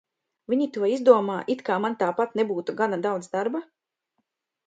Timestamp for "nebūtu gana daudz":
2.41-3.31